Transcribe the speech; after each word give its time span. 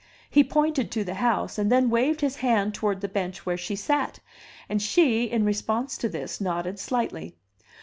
He 0.31 0.43
pointed 0.43 0.89
to 0.93 1.03
the 1.03 1.13
house, 1.13 1.59
and 1.59 1.71
then 1.71 1.91
waved 1.91 2.21
his 2.21 2.37
hand 2.37 2.73
toward 2.73 3.01
the 3.01 3.07
bench 3.07 3.45
where 3.45 3.55
she 3.55 3.75
sat; 3.75 4.17
and 4.67 4.81
she, 4.81 5.25
in 5.25 5.45
response 5.45 5.95
to 5.99 6.09
this, 6.09 6.41
nodded 6.41 6.79
slightly. 6.79 7.35